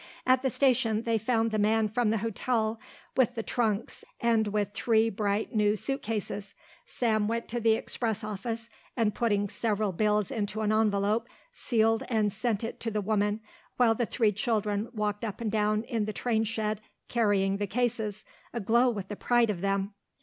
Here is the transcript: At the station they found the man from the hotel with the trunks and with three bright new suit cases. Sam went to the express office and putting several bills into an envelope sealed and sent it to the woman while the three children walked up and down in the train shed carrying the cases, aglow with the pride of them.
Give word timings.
At 0.25 0.41
the 0.41 0.49
station 0.49 1.03
they 1.03 1.19
found 1.19 1.51
the 1.51 1.59
man 1.59 1.87
from 1.87 2.09
the 2.09 2.17
hotel 2.17 2.79
with 3.15 3.35
the 3.35 3.43
trunks 3.43 4.03
and 4.19 4.47
with 4.47 4.73
three 4.73 5.11
bright 5.11 5.53
new 5.53 5.75
suit 5.75 6.01
cases. 6.01 6.55
Sam 6.87 7.27
went 7.27 7.47
to 7.49 7.59
the 7.59 7.73
express 7.73 8.23
office 8.23 8.67
and 8.97 9.13
putting 9.13 9.47
several 9.47 9.91
bills 9.91 10.31
into 10.31 10.61
an 10.61 10.71
envelope 10.71 11.27
sealed 11.53 12.01
and 12.09 12.33
sent 12.33 12.63
it 12.63 12.79
to 12.79 12.89
the 12.89 12.99
woman 12.99 13.41
while 13.77 13.93
the 13.93 14.07
three 14.07 14.31
children 14.31 14.87
walked 14.91 15.23
up 15.23 15.39
and 15.39 15.51
down 15.51 15.83
in 15.83 16.05
the 16.05 16.13
train 16.13 16.45
shed 16.45 16.81
carrying 17.07 17.57
the 17.57 17.67
cases, 17.67 18.25
aglow 18.55 18.89
with 18.89 19.07
the 19.07 19.15
pride 19.15 19.51
of 19.51 19.61
them. 19.61 19.93